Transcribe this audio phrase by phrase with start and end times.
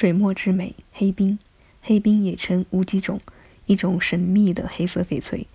[0.00, 1.38] 水墨之美，黑冰。
[1.82, 3.20] 黑冰也称乌鸡种，
[3.66, 5.46] 一种神秘的黑色翡翠，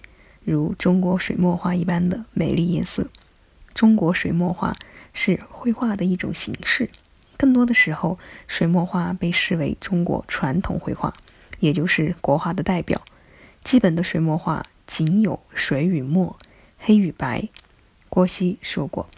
[0.44, 3.08] 如中国水墨画一般的美丽颜色。
[3.74, 4.76] 中国水墨画
[5.14, 6.92] 是绘画的一种形式，
[7.38, 11.12] 更多的时候，水墨画被视为中国传统绘画，
[11.60, 13.02] 也就是国画的代表。
[13.64, 16.38] 基本的水墨画仅有水与墨，
[16.78, 17.50] 黑与白。
[18.10, 19.10] 郭熙说过：“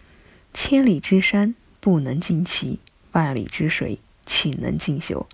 [0.55, 2.80] 千里之山不能尽其，
[3.12, 5.25] 万里之水。”岂能尽修？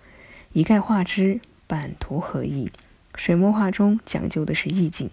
[0.54, 2.72] 一概画之，版图何意？
[3.16, 5.10] 水墨画中讲究的是意境，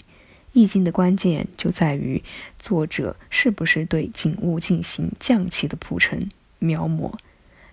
[0.52, 2.23] 意境的关键就在于
[2.59, 7.12] 作者是不是对景物进行匠气的铺陈描摹。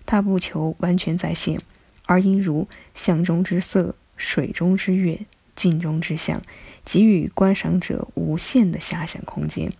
[0.04, 1.60] 他不求完全再现，
[2.06, 5.20] 而应如象中之色、水中之月、
[5.54, 6.42] 镜中之象，
[6.82, 9.70] 给予观赏者无限的遐想空间。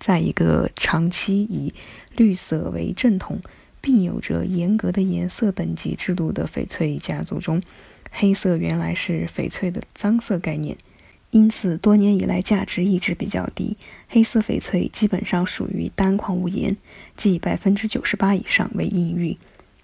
[0.00, 1.72] 在一个长期以
[2.16, 3.40] 绿色为正统。
[3.80, 7.62] 并有着严格的颜色等级制度的翡翠家族中，
[8.10, 10.76] 黑色原来是翡翠的脏色概念，
[11.30, 13.76] 因此多年以来价值一直比较低。
[14.08, 16.76] 黑色翡翠基本上属于单矿物岩，
[17.16, 19.36] 即百分之九十八以上为硬玉，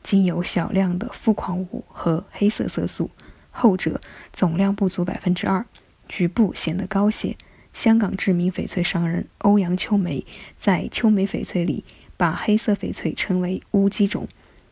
[0.02, 3.10] 仅有小量的副矿物和黑色色素，
[3.50, 4.00] 后者
[4.32, 5.64] 总量不足百分之二，
[6.08, 7.36] 局部显得高些。
[7.72, 10.24] 香港知名翡翠商人欧阳秋梅
[10.56, 11.84] 在秋梅翡翠里。
[12.16, 14.28] 把黑色翡翠称为乌鸡种，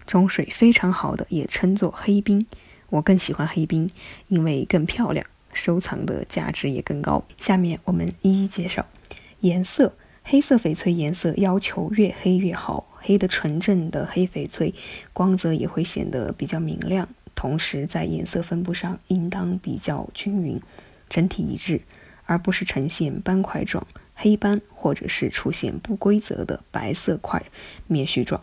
[0.07, 2.47] 种水非常好的也称作黑冰。
[2.91, 3.91] 我更喜欢黑冰，
[4.29, 7.25] 因为更漂亮，收藏的价值也更高。
[7.37, 8.87] 下面我们一一介绍
[9.41, 9.95] 颜色。
[10.25, 14.73] 黑色翡翠颜色要求越黑越好，黑的纯正的黑翡翠
[15.13, 20.63] 光泽也会显得比较明亮，同时在颜色分布上应当比较均匀，
[21.09, 21.81] 整体一致，
[22.25, 23.85] 而不是呈现斑块状。
[24.23, 27.43] 黑斑，或者是出现不规则的白色块
[27.89, 28.41] 面絮状。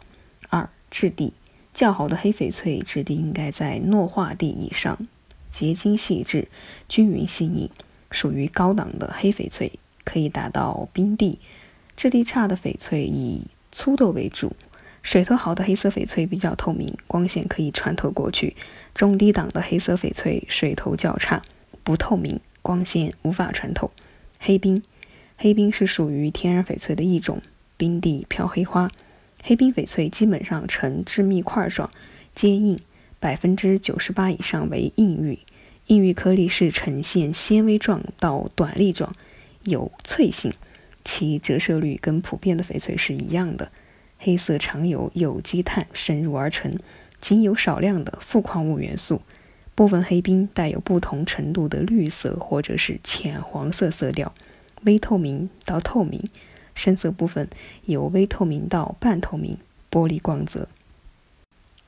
[0.49, 1.31] 二、质地
[1.73, 5.07] 较好的黑翡翠质地应该在糯化地以上，
[5.49, 6.49] 结晶细致，
[6.89, 7.71] 均匀细腻，
[8.11, 9.71] 属于高档的黑翡翠，
[10.03, 11.39] 可以达到冰地。
[11.95, 14.53] 质地差的翡翠以粗豆为主。
[15.01, 18.57] 水头好的黑色翡翠比较透明，光线可以穿透过去。
[18.93, 21.41] 中低档的黑色翡翠水头较差，
[21.85, 23.89] 不透明，光线无法穿透。
[24.39, 24.83] 黑冰。
[25.41, 27.41] 黑冰是属于天然翡翠的一种，
[27.77, 28.91] 冰地飘黑花。
[29.41, 31.89] 黑冰翡翠基本上呈致密块状，
[32.35, 32.77] 坚硬，
[33.21, 35.39] 百分之九十八以上为硬玉。
[35.87, 39.15] 硬玉颗粒是呈现纤维状到短粒状，
[39.63, 40.51] 有脆性，
[41.05, 43.71] 其折射率跟普遍的翡翠是一样的。
[44.17, 46.77] 黑色常有有机碳渗入而成，
[47.21, 49.21] 仅有少量的富矿物元素。
[49.73, 54.33] 部分黑冰带有不同程度的绿色或者是浅黄色色调。
[54.83, 56.29] 微透明到透明，
[56.75, 57.49] 深色部分
[57.85, 59.57] 由微透明到半透明，
[59.91, 60.67] 玻璃光泽。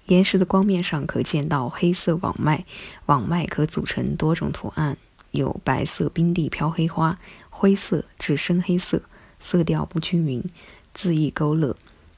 [0.07, 2.65] 岩石的光面上可见到黑色网脉，
[3.05, 4.97] 网脉可组成多种图案，
[5.31, 7.17] 有白色冰地飘黑花，
[7.49, 9.03] 灰色至深黑色，
[9.39, 10.43] 色调不均匀，
[10.93, 11.77] 恣意勾勒，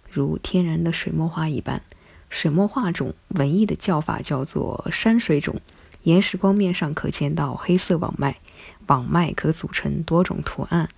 [0.10, 1.82] 如天然的水墨画一般。
[2.30, 5.62] 水墨画种文艺的叫法叫做山水种。
[6.02, 8.40] 岩石光面上可见到黑色网脉。
[8.88, 10.90] 网脉可组成多种图案，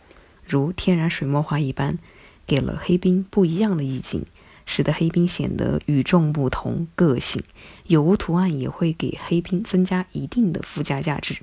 [0.47, 1.97] 如天然水墨画一般，
[2.45, 4.25] 给了黑冰不一样的意境，
[4.65, 7.43] 使得黑冰显得与众不同、个性。
[7.87, 11.37] 有无图案也会给黑冰增加一定的附加价值。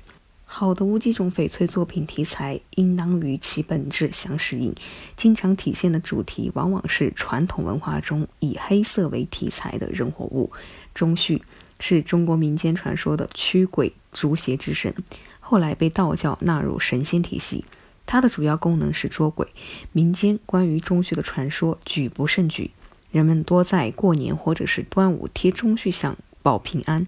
[0.45, 4.75] 好的无机种翡翠作品题材应当与其本质相适应，
[5.15, 10.51] 经常体现的主题往往是传统文化中以黑色为题材的人活物。
[10.93, 11.41] 钟旭
[11.79, 14.93] 是中国民间传说的驱鬼逐邪之神。
[15.45, 17.65] 后来被道教纳入神仙体系，
[18.05, 19.49] 它的主要功能是捉鬼。
[19.91, 22.71] 民间关于钟馉的传说举不胜举，
[23.11, 27.05] 人们多在过年或者是端午贴钟馉像保平安，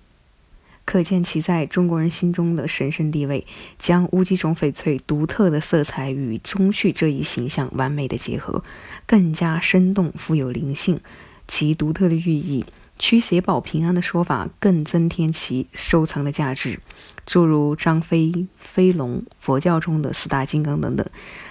[0.83, 3.47] 可见其在中国人心中的神圣地位。
[3.79, 8.63] 将乌鸡种翡翠独特的色彩与钟馉这一形象完美的结合，
[9.07, 10.99] 更加生动富有灵性，
[11.47, 12.65] 其独特的寓意。
[12.97, 16.79] 驱邪保平安的说法更增添其收藏的价值，
[17.25, 21.05] 诸如张飞、飞龙、佛教中的四大金刚等等，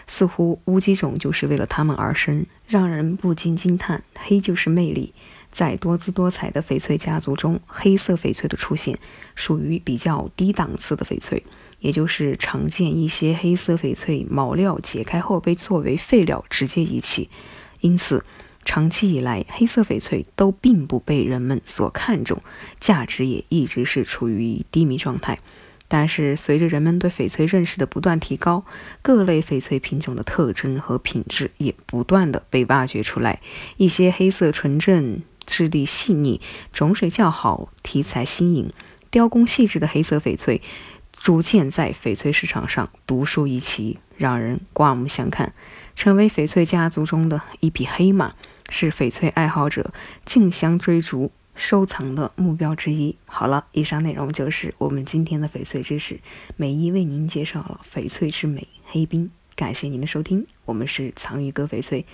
[0.07, 5.13] 似乎乌鸡种就是为了他们而生，让人不禁惊叹：黑就是魅力。
[5.53, 8.99] 在多姿多彩的翡翠家族中，黑色翡翠的出现
[9.37, 11.45] 属于比较低档次的翡翠，
[11.79, 17.29] 也就是常见一些黑色翡翠毛料解开后被作为废料直接遗弃，
[17.81, 18.25] 因此。
[18.65, 22.43] 长期以来，黑色翡翠都并不被人们所看重，
[22.81, 25.39] 价值也一直是处于低迷状态。
[25.87, 28.65] 但是，随着人们对翡翠认识的不断提高，
[29.03, 33.41] 各类翡翠品种的特征和品质也不断的被挖掘出来。
[33.77, 36.41] 一些黑色纯正质地细腻，
[36.73, 38.73] 种水较好，题材新颖，
[39.11, 40.63] 雕工细致的黑色翡翠，
[41.13, 45.53] 逐渐在翡翠市场上独树一帜，让人刮目相看，
[45.95, 48.35] 成为翡翠家族中的一匹黑马，
[48.69, 49.93] 是翡翠爱好者
[50.25, 51.31] 竞相追逐。
[51.57, 53.17] 收藏的目标之一。
[53.27, 56.19] 好了，以上内容就是我们今天的翡翠知识，
[56.57, 59.31] 美一为您介绍了翡翠之美黑冰。
[59.55, 62.05] 感谢您的收听，我们是藏玉哥翡翠，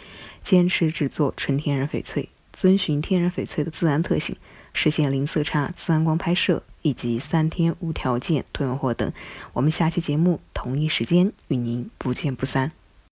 [0.42, 4.36] 坚持制作纯天然翡翠，遵循天然翡翠的自然特性，
[4.74, 9.10] 实现零色差、自然光拍摄以及三天无条件退换货等。
[9.54, 12.79] 我们下期节目同一时间与您不见不散。